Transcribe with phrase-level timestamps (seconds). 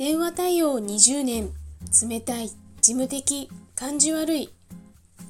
[0.00, 1.50] 電話対応20年
[2.08, 4.50] 冷たい事務的感じ悪い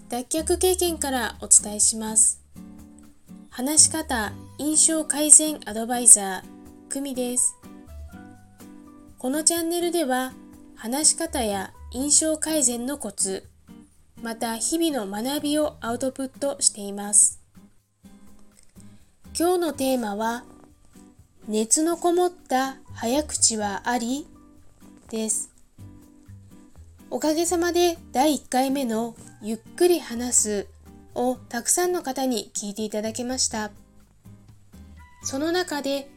[0.08, 2.40] 脱却経験からお伝えします。
[3.50, 7.56] 話し方印象改善アドバイザー久美です。
[9.18, 10.34] このチャンネルでは
[10.76, 13.48] 話し方や印象改善のコツ
[14.22, 17.40] また日々の学びをアウトプットしています。
[19.36, 20.44] 今日のテーマは
[21.48, 24.28] 熱のこもった早口はあり？
[25.10, 25.50] です。
[27.10, 30.66] おかげさまで第1回目のゆっくり話す
[31.14, 33.72] をたくさんの方に聞いていただけました。
[35.22, 36.08] その中で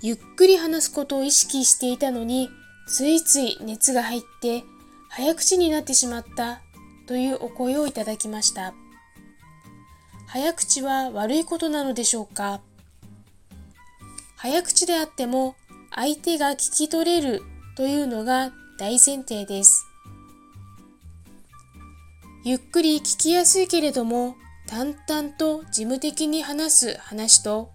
[0.00, 2.48] ゆっくり話すことを意識していたのに
[2.88, 4.64] ついつい熱が入って
[5.10, 6.62] 早口になってしまった
[7.06, 8.72] というお声をいただきました。
[10.26, 12.60] 早口は悪いことなのでしょうか？
[14.36, 15.54] 早口であっても
[15.94, 17.42] 相手が聞き取れる
[17.80, 19.86] というのが大前提です。
[22.44, 27.70] ゆっくり聞きやすいけれども淡々と事務的に話す話と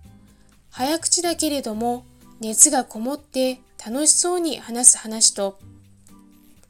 [0.69, 2.05] 早口だけれども
[2.39, 5.57] 熱がこもって楽しそうに話す話と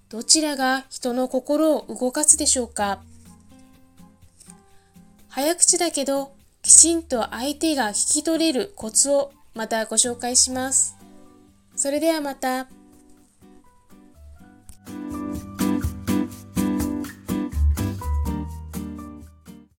[0.08, 3.04] どちらが人の心を動かすでしょうか
[5.28, 10.96] 早口だけどきちんと相手が聞き取れるコツをまたご紹介します。
[11.76, 12.68] それではまた。